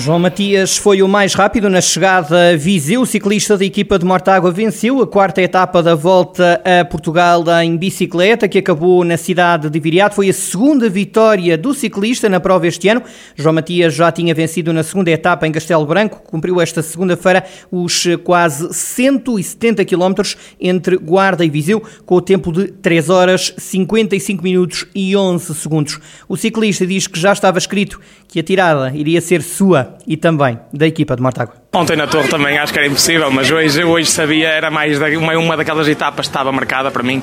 [0.00, 3.02] João Matias foi o mais rápido na chegada a Viseu.
[3.02, 7.76] O ciclista da equipa de Mortágua venceu a quarta etapa da volta a Portugal em
[7.76, 10.14] bicicleta, que acabou na cidade de Viriato.
[10.14, 13.02] Foi a segunda vitória do ciclista na prova este ano.
[13.36, 16.22] João Matias já tinha vencido na segunda etapa em Castelo Branco.
[16.24, 22.68] Cumpriu esta segunda-feira os quase 170 quilómetros entre Guarda e Viseu, com o tempo de
[22.68, 26.00] 3 horas, 55 minutos e 11 segundos.
[26.26, 30.58] O ciclista diz que já estava escrito que a tirada iria ser sua e também
[30.72, 31.54] da equipa de Mortágua.
[31.74, 35.38] Ontem na Torre também acho que era impossível, mas hoje, hoje sabia, era mais uma,
[35.38, 37.22] uma daquelas etapas que estava marcada para mim,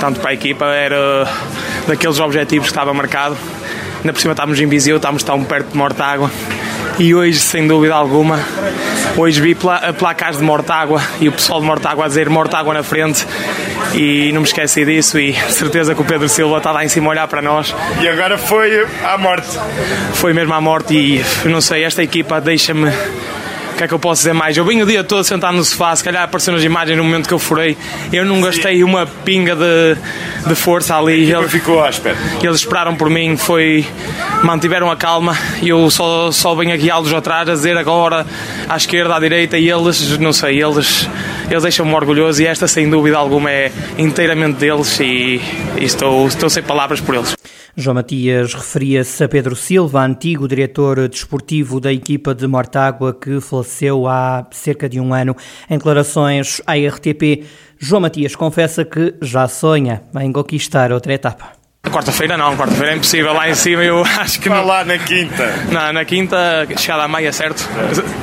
[0.00, 1.28] tanto para a equipa, era
[1.86, 3.36] daqueles objetivos que estava marcado.
[3.98, 6.30] Ainda por cima estávamos em Viseu, estávamos tão perto de Mortágua
[6.98, 8.38] e hoje, sem dúvida alguma,
[9.16, 9.56] hoje vi
[9.98, 13.26] placas de Mortágua e o pessoal de Mortágua a dizer Mortágua na frente
[13.94, 17.06] e não me esqueci disso e certeza que o Pedro Silva está lá em cima
[17.06, 17.74] a olhar para nós.
[18.00, 19.58] E agora foi à morte.
[20.14, 22.90] Foi mesmo à morte e não sei, esta equipa deixa-me
[23.74, 24.56] o que é que eu posso dizer mais?
[24.56, 27.26] Eu vim o dia todo sentado no sofá, se calhar apareceu nas imagens no momento
[27.26, 27.76] que eu furei.
[28.12, 29.96] Eu não gastei uma pinga de,
[30.46, 31.28] de força ali.
[31.28, 32.16] Ele ficou à espera.
[32.40, 33.84] Eles esperaram por mim, foi
[34.44, 38.24] mantiveram a calma e eu só, só venho a guiá-los atrás a dizer agora
[38.68, 41.08] à esquerda, à direita e eles, não sei, eles,
[41.50, 45.40] eles deixam-me orgulhoso e esta sem dúvida alguma é inteiramente deles e,
[45.80, 47.34] e estou, estou sem palavras por eles.
[47.76, 54.06] João Matias referia-se a Pedro Silva, antigo diretor desportivo da equipa de Mortágua, que faleceu
[54.06, 55.36] há cerca de um ano.
[55.68, 57.44] Em declarações à RTP,
[57.76, 61.63] João Matias confessa que já sonha em conquistar outra etapa.
[61.90, 63.32] Quarta-feira não, quarta-feira é impossível.
[63.32, 64.48] Lá em cima eu acho que.
[64.48, 64.64] Não.
[64.64, 65.54] lá na quinta.
[65.70, 67.68] Não, na quinta, chegada à meia, certo?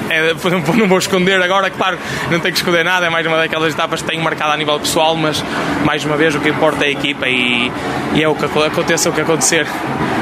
[0.10, 0.34] É,
[0.78, 1.98] não vou esconder agora, claro,
[2.30, 3.06] não tenho que esconder nada.
[3.06, 5.44] É mais uma daquelas etapas que tenho marcado a nível pessoal, mas
[5.86, 7.72] mais uma vez o que importa é a equipa e,
[8.16, 9.66] e é o que aconteça o que acontecer.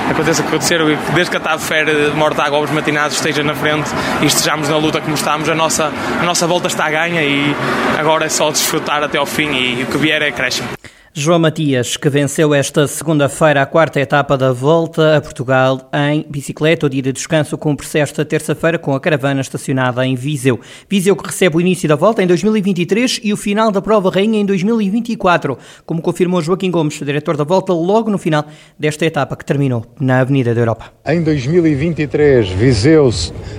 [0.09, 0.79] Aconteça o que acontecer,
[1.13, 3.89] desde que a TAV Fer de Mortágua aos matinados esteja na frente
[4.21, 7.55] e estejamos na luta como estamos, a nossa, a nossa volta está a ganha e
[7.97, 10.78] agora é só desfrutar até ao fim e o que vier é crescimento.
[11.19, 16.85] João Matias, que venceu esta segunda-feira a quarta etapa da volta a Portugal em bicicleta.
[16.85, 20.61] O dia de descanso cumpre-se esta terça-feira com a caravana estacionada em Viseu.
[20.89, 24.39] Viseu que recebe o início da volta em 2023 e o final da prova rainha
[24.39, 28.45] em 2024, como confirmou Joaquim Gomes, diretor da volta, logo no final
[28.77, 30.85] desta etapa que terminou na Avenida da Europa.
[31.05, 33.11] Em 2023, Viseu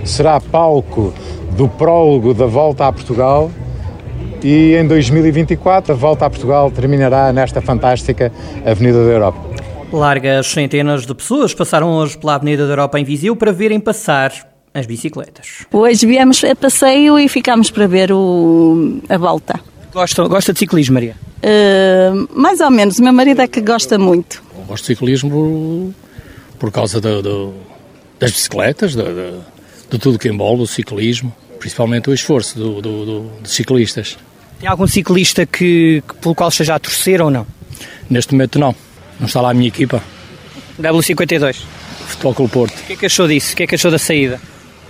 [0.03, 1.13] será palco
[1.55, 3.51] do prólogo da volta a Portugal
[4.43, 8.31] e em 2024 a volta a Portugal terminará nesta fantástica
[8.65, 9.39] Avenida da Europa.
[9.91, 14.31] Largas centenas de pessoas passaram hoje pela Avenida da Europa em Viseu para verem passar
[14.73, 15.65] as bicicletas.
[15.71, 19.59] Hoje viemos a passeio e ficámos para ver o, a volta.
[19.93, 21.15] Gosta, gosta de ciclismo, Maria?
[21.43, 24.41] Uh, mais ou menos, o meu marido é que gosta muito.
[24.57, 25.93] Eu gosto de ciclismo
[26.57, 27.53] por causa do, do,
[28.17, 29.33] das bicicletas, de, de,
[29.89, 34.17] de, tudo que envolve o ciclismo, principalmente o esforço do, do, dos ciclistas.
[34.61, 37.47] Tem algum ciclista que, que, pelo qual esteja a torcer ou não?
[38.07, 38.75] Neste momento não.
[39.19, 40.03] Não está lá a minha equipa.
[40.79, 41.63] W52.
[42.05, 42.79] Futebol Clube Porto.
[42.79, 43.53] O que é que achou disso?
[43.53, 44.39] O que é que achou da saída?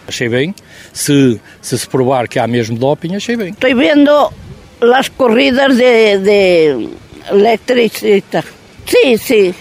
[0.05, 0.53] Achei bem.
[0.91, 3.51] Se, se se provar que há mesmo doping, achei bem.
[3.51, 4.33] Estou vendo
[4.93, 6.89] as corridas de, de
[7.29, 8.43] electricista.
[8.85, 9.55] Sim, sim.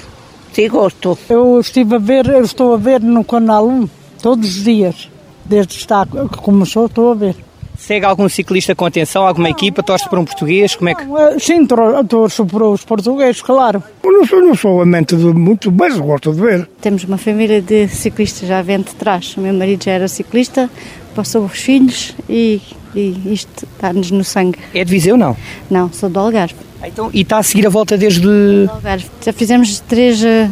[0.53, 1.17] Sim, gosto.
[1.29, 3.89] Eu estive a ver, eu estou a ver no canal 1
[4.21, 5.09] todos os dias.
[5.45, 7.37] Desde que começou, estou a ver.
[7.81, 9.83] Segue algum ciclista com atenção, alguma não, equipa?
[9.83, 10.77] Torce para um português?
[10.77, 11.03] Como é que...
[11.41, 13.83] Sim, torço para os portugueses, claro.
[14.05, 16.69] Eu não sou, não sou amante de muito, mas gosto de ver.
[16.83, 19.35] Temos uma família de ciclistas já vem de trás.
[19.37, 20.71] O meu marido já era ciclista,
[21.15, 22.61] passou os filhos e,
[22.95, 24.59] e isto está-nos no sangue.
[24.75, 25.35] É de Viseu, não?
[25.71, 26.55] Não, sou do Algarve.
[26.85, 28.21] Então, e está a seguir a volta desde...
[28.21, 29.07] Do Algarve.
[29.25, 30.51] Já fizemos três, eh,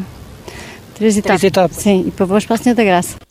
[0.94, 1.40] três etapas.
[1.40, 1.76] Três etapas.
[1.76, 3.27] Sim, e para Boas para a Senhora da Graça.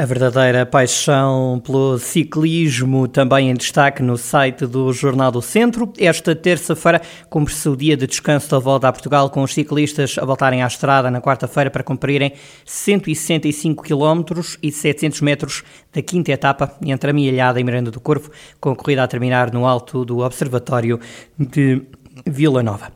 [0.00, 5.92] A verdadeira paixão pelo ciclismo também em destaque no site do Jornal do Centro.
[5.98, 10.24] Esta terça-feira cumpre-se o dia de descanso da volta a Portugal, com os ciclistas a
[10.24, 12.32] voltarem à estrada na quarta-feira para cumprirem
[12.64, 15.62] 165 km e 700 metros
[15.92, 19.52] da quinta etapa entre a Mialhada e Miranda do Corvo, com a corrida a terminar
[19.52, 20.98] no alto do Observatório
[21.38, 21.82] de
[22.24, 22.90] Vila Nova.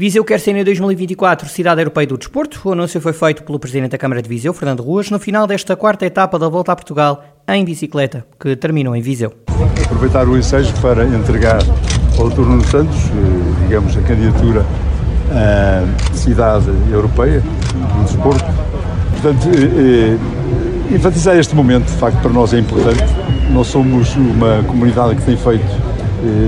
[0.00, 2.60] Viseu quer ser em 2024 Cidade Europeia do Desporto.
[2.64, 5.74] O anúncio foi feito pelo Presidente da Câmara de Viseu, Fernando Ruas, no final desta
[5.74, 9.32] quarta etapa da Volta a Portugal em bicicleta, que terminou em Viseu.
[9.84, 11.58] Aproveitar o ensejo para entregar
[12.16, 12.42] ao Dr.
[12.42, 14.64] Nuno Santos, eh, digamos, a candidatura
[15.32, 18.44] à Cidade Europeia do Desporto.
[19.20, 20.16] Portanto, eh,
[20.92, 23.02] eh, enfatizar este momento, de facto, para nós é importante.
[23.50, 25.66] Nós somos uma comunidade que tem feito,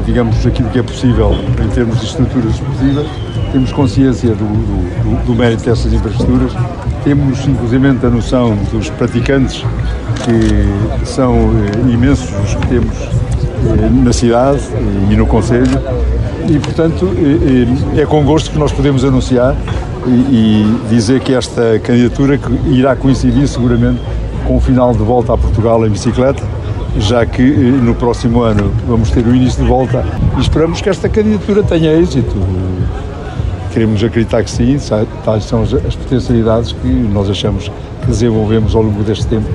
[0.07, 5.35] digamos, aquilo que é possível em termos de estruturas esportivas temos consciência do, do, do
[5.35, 6.53] mérito dessas infraestruturas,
[7.05, 9.65] temos inclusive a noção dos praticantes,
[10.25, 14.61] que são eh, imensos os que temos eh, na cidade
[15.11, 15.81] e no Conselho,
[16.49, 17.09] e portanto
[17.97, 19.57] é com gosto que nós podemos anunciar
[20.07, 24.01] e, e dizer que esta candidatura que irá coincidir seguramente
[24.47, 26.43] com o final de volta a Portugal em bicicleta,
[26.99, 30.05] já que no próximo ano vamos ter o início de volta.
[30.37, 32.35] E esperamos que esta candidatura tenha êxito.
[33.73, 34.77] Queremos acreditar que sim,
[35.25, 37.69] tais são as potencialidades que nós achamos
[38.01, 39.49] que desenvolvemos ao longo deste tempo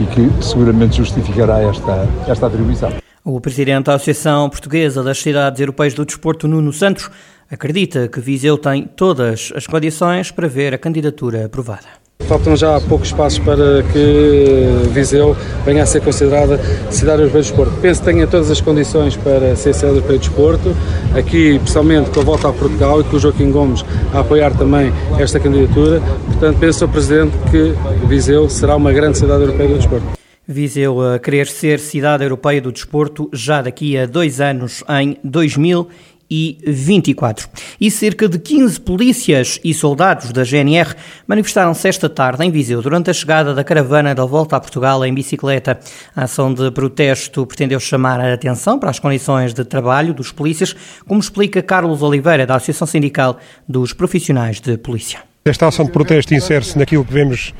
[0.00, 2.92] e que seguramente justificará esta, esta atribuição.
[3.24, 7.08] O presidente da Associação Portuguesa das Cidades Europeias do Desporto, Nuno Santos,
[7.48, 12.01] acredita que Viseu tem todas as condições para ver a candidatura aprovada.
[12.28, 16.60] Faltam já poucos passos para que Viseu venha a ser considerada
[16.90, 17.72] cidade europeia do desporto.
[17.80, 20.76] Penso que tenha todas as condições para ser cidade europeia do desporto,
[21.16, 24.92] aqui especialmente com a volta a Portugal e com o Joaquim Gomes a apoiar também
[25.18, 26.00] esta candidatura.
[26.26, 26.82] Portanto, penso.
[26.92, 27.74] Presidente, que
[28.06, 30.06] Viseu será uma grande cidade europeia do desporto.
[30.46, 35.88] Viseu a querer ser cidade europeia do desporto já daqui a dois anos, em 2020
[36.34, 37.46] e 24.
[37.78, 40.94] E cerca de 15 polícias e soldados da GNR
[41.26, 45.12] manifestaram-se esta tarde em Viseu durante a chegada da caravana da volta a Portugal em
[45.12, 45.78] bicicleta.
[46.16, 50.74] A ação de protesto pretendeu chamar a atenção para as condições de trabalho dos polícias,
[51.06, 53.38] como explica Carlos Oliveira, da Associação Sindical
[53.68, 55.20] dos Profissionais de Polícia.
[55.44, 57.52] Esta ação de protesto insere-se naquilo que vemos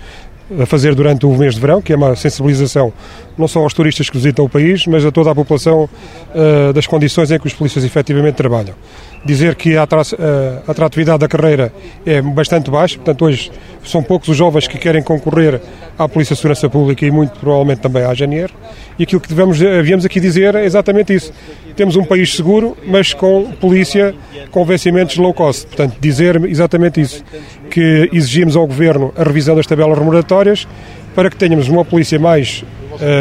[0.61, 2.93] a fazer durante o mês de verão, que é uma sensibilização
[3.37, 5.89] não só aos turistas que visitam o país, mas a toda a população
[6.35, 8.75] uh, das condições em que os polícias efetivamente trabalham.
[9.25, 9.85] Dizer que a
[10.67, 11.73] atratividade da carreira
[12.05, 13.53] é bastante baixa, portanto, hoje
[13.85, 15.61] são poucos os jovens que querem concorrer
[15.97, 18.53] à Polícia de Segurança Pública e muito provavelmente também à GNR.
[18.99, 21.33] E aquilo que devemos, viemos aqui dizer é exatamente isso.
[21.77, 24.13] Temos um país seguro, mas com polícia
[24.51, 25.67] com vencimentos low cost.
[25.69, 27.25] Portanto, dizer exatamente isso.
[27.71, 30.67] Que exigimos ao Governo a revisão das tabelas remuneratórias
[31.15, 32.65] para que tenhamos uma polícia mais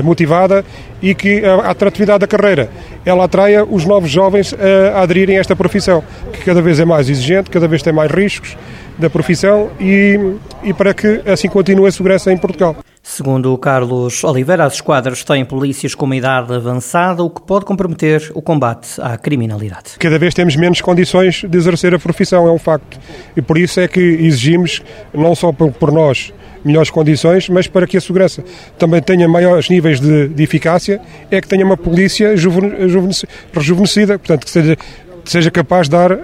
[0.03, 0.63] motivada
[1.01, 2.69] e que a atratividade da carreira
[3.05, 4.53] ela atraia os novos jovens
[4.93, 8.11] a aderirem a esta profissão, que cada vez é mais exigente, cada vez tem mais
[8.11, 8.55] riscos
[8.97, 10.19] da profissão e,
[10.63, 12.75] e para que assim continue a segurança em Portugal.
[13.13, 18.31] Segundo Carlos Oliveira, as esquadras têm polícias com uma idade avançada, o que pode comprometer
[18.33, 19.97] o combate à criminalidade.
[19.99, 22.97] Cada vez temos menos condições de exercer a profissão, é um facto.
[23.35, 24.81] E por isso é que exigimos,
[25.13, 28.45] não só por nós, melhores condições, mas para que a segurança
[28.79, 34.51] também tenha maiores níveis de, de eficácia, é que tenha uma polícia rejuvenescida, portanto, que
[34.51, 34.77] seja
[35.23, 36.19] seja capaz de dar uh,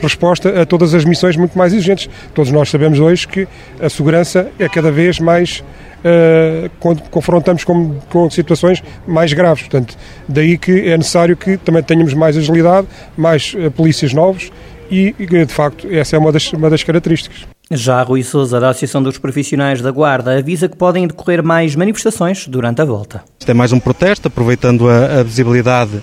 [0.00, 2.08] resposta a todas as missões muito mais exigentes.
[2.32, 3.48] Todos nós sabemos hoje que
[3.80, 5.64] a segurança é cada vez mais
[6.04, 6.70] uh,
[7.10, 9.62] confrontamos com, com, situações mais graves.
[9.62, 9.96] Portanto,
[10.28, 14.50] daí que é necessário que também tenhamos mais agilidade, mais uh, polícias novos
[14.90, 17.46] e, de facto, essa é uma das, uma das características.
[17.70, 22.46] Já Rui Souza, da Associação dos Profissionais da Guarda, avisa que podem decorrer mais manifestações
[22.46, 23.24] durante a volta.
[23.40, 26.02] Isto é mais um protesto, aproveitando a, a visibilidade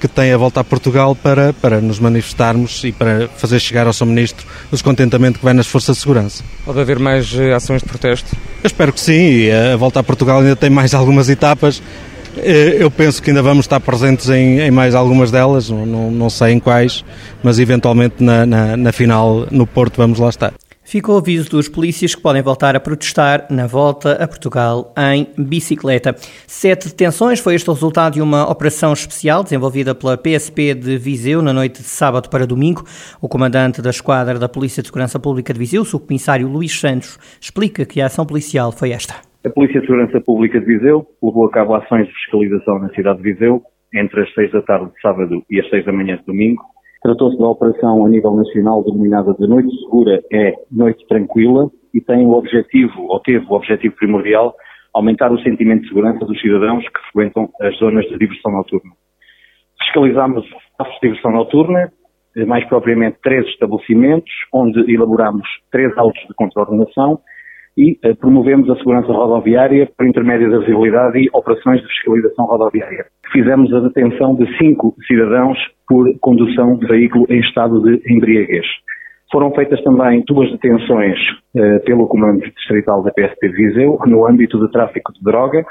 [0.00, 3.92] que tem a volta a Portugal para, para nos manifestarmos e para fazer chegar ao
[3.92, 4.06] Sr.
[4.06, 6.42] Ministro o descontentamento que vai nas forças de segurança.
[6.64, 8.34] Pode haver mais eh, ações de protesto?
[8.62, 11.82] Eu espero que sim, a volta a Portugal ainda tem mais algumas etapas.
[12.38, 16.30] Eh, eu penso que ainda vamos estar presentes em, em mais algumas delas, não, não,
[16.30, 17.04] sei em quais,
[17.42, 20.52] mas eventualmente na, na, na final no Porto vamos lá estar.
[20.90, 25.24] Ficou o aviso dos polícias que podem voltar a protestar na volta a Portugal em
[25.38, 26.16] bicicleta.
[26.48, 31.42] Sete detenções foi este o resultado de uma operação especial desenvolvida pela PSP de Viseu
[31.42, 32.82] na noite de sábado para domingo.
[33.22, 37.20] O comandante da esquadra da Polícia de Segurança Pública de Viseu, o subcomissário Luís Santos,
[37.40, 39.14] explica que a ação policial foi esta.
[39.46, 43.22] A Polícia de Segurança Pública de Viseu levou a cabo ações de fiscalização na cidade
[43.22, 43.62] de Viseu
[43.94, 46.64] entre as seis da tarde de sábado e as seis da manhã de domingo
[47.02, 52.26] Tratou-se da operação a nível nacional denominada de Noite Segura é Noite Tranquila e tem
[52.26, 54.54] o objetivo, ou teve o objetivo primordial,
[54.92, 58.90] aumentar o sentimento de segurança dos cidadãos que frequentam as zonas de diversão noturna.
[59.82, 61.90] Fiscalizámos espaços de diversão noturna,
[62.46, 67.18] mais propriamente três estabelecimentos, onde elaborámos três autos de contraordenação
[67.76, 73.06] e eh, promovemos a segurança rodoviária por intermédio da visibilidade e operações de fiscalização rodoviária.
[73.32, 75.58] Fizemos a detenção de cinco cidadãos
[75.88, 78.66] por condução de veículo em estado de embriaguez.
[79.32, 81.18] Foram feitas também duas detenções
[81.56, 85.64] eh, pelo Comando Distrital da PSP Viseu, no âmbito de tráfico de droga.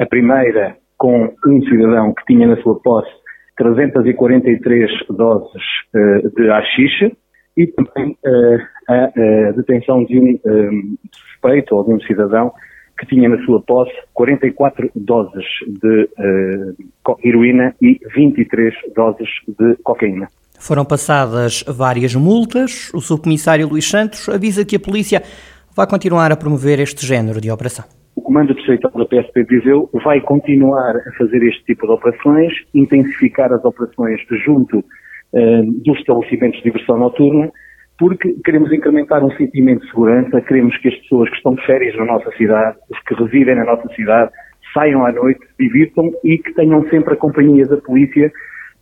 [0.00, 3.10] A primeira com um cidadão que tinha na sua posse
[3.56, 5.62] 343 doses
[5.94, 7.12] eh, de haxixe
[7.56, 12.52] e também uh, a, a, detenção de um, um suspeito ou de um cidadão
[12.98, 20.28] que tinha na sua posse 44 doses de uh, heroína e 23 doses de cocaína.
[20.58, 22.92] Foram passadas várias multas.
[22.94, 25.22] O subcomissário Luís Santos avisa que a polícia
[25.74, 27.84] vai continuar a promover este género de operação.
[28.14, 32.52] O Comando Distrital da PSP de Viseu vai continuar a fazer este tipo de operações,
[32.74, 34.82] intensificar as operações junto eh,
[35.84, 37.50] dos estabelecimentos de diversão noturna,
[37.98, 41.96] porque queremos incrementar um sentimento de segurança, queremos que as pessoas que estão de férias
[41.96, 44.30] na nossa cidade, os que residem na nossa cidade,
[44.74, 48.32] saiam à noite, divirtam e que tenham sempre a companhia da polícia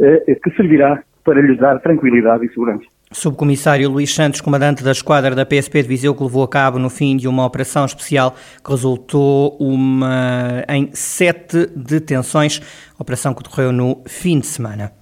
[0.00, 2.84] eh, que servirá para lhes dar tranquilidade e segurança.
[3.12, 6.88] Subcomissário Luís Santos, comandante da esquadra da PSP de Viseu, que levou a cabo no
[6.88, 12.60] fim de uma operação especial que resultou uma, em sete detenções,
[12.98, 14.99] operação que ocorreu no fim de semana.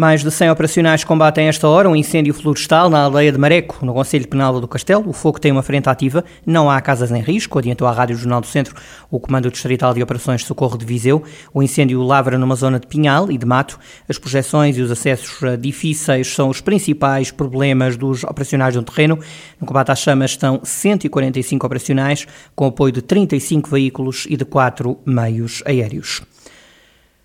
[0.00, 3.92] Mais de 100 operacionais combatem esta hora um incêndio florestal na aldeia de Mareco, no
[3.92, 5.06] Conselho Penal do Castelo.
[5.06, 8.40] O fogo tem uma frente ativa, não há casas em risco, adiantou à Rádio Jornal
[8.40, 8.74] do Centro
[9.10, 11.22] o Comando Distrital de Operações de Socorro de Viseu.
[11.52, 13.78] O incêndio lavra numa zona de pinhal e de mato.
[14.08, 19.18] As projeções e os acessos difíceis são os principais problemas dos operacionais no terreno.
[19.60, 22.26] No combate às chamas estão 145 operacionais,
[22.56, 26.22] com apoio de 35 veículos e de 4 meios aéreos.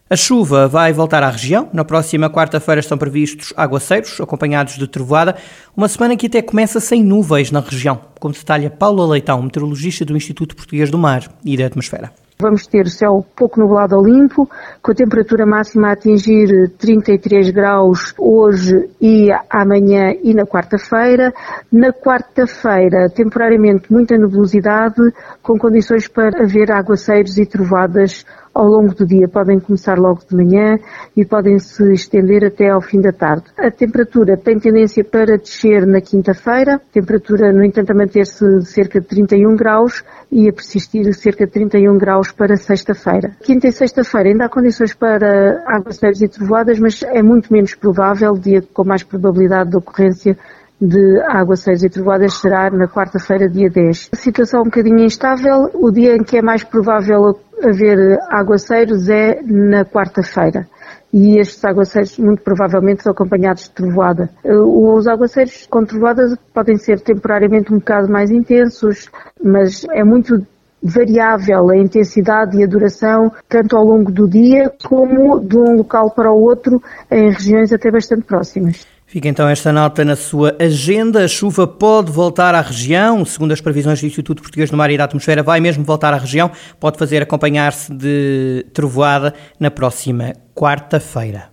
[0.07, 1.67] A chuva vai voltar à região.
[1.74, 5.35] Na próxima quarta-feira estão previstos aguaceiros, acompanhados de trovoada,
[5.75, 10.15] uma semana que até começa sem nuvens na região, como detalha Paula Leitão, meteorologista do
[10.15, 12.12] Instituto Português do Mar e da Atmosfera.
[12.38, 14.47] Vamos ter céu pouco nublado ao limpo,
[14.81, 21.33] com a temperatura máxima a atingir 33 graus hoje e amanhã e na quarta-feira.
[21.71, 25.01] Na quarta-feira, temporariamente muita nebulosidade,
[25.41, 29.27] com condições para haver aguaceiros e trovadas ao longo do dia.
[29.27, 30.79] Podem começar logo de manhã
[31.15, 33.43] e podem se estender até ao fim da tarde.
[33.57, 39.07] A temperatura tem tendência para descer na quinta-feira, temperatura, no entanto, a manter-se cerca de
[39.07, 43.35] 31 graus e a persistir cerca de 31 graus para sexta-feira.
[43.43, 48.33] Quinta e sexta-feira ainda há condições para aguaceiros e trovoadas, mas é muito menos provável,
[48.33, 50.38] dia com mais probabilidade de ocorrência
[50.82, 54.10] de aguaceiros e trovoadas será na quarta-feira, dia 10.
[54.13, 55.70] A situação é um bocadinho instável.
[55.74, 60.67] O dia em que é mais provável haver aguaceiros é na quarta-feira.
[61.13, 64.29] E estes aguaceiros, muito provavelmente, são acompanhados de trovoada.
[64.44, 69.10] Os aguaceiros com trovoada podem ser temporariamente um bocado mais intensos,
[69.41, 70.46] mas é muito
[70.84, 76.12] variável a intensidade e a duração, tanto ao longo do dia como de um local
[76.12, 78.95] para o outro, em regiões até bastante próximas.
[79.15, 81.24] Fica então esta nota na sua agenda.
[81.24, 84.98] A chuva pode voltar à região, segundo as previsões do Instituto Português do Mar e
[84.98, 86.51] da Atmosfera, vai mesmo voltar à região.
[86.81, 91.48] Pode fazer acompanhar-se de trovoada na próxima quarta-feira.